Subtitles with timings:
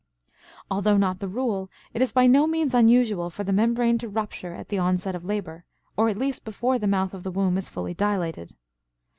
[0.71, 4.55] Although not the rule, it is by no means unusual for the membrane to rupture
[4.55, 5.63] at the onset of labor,
[5.95, 8.55] or at least before the mouth of the womb is fully dilated.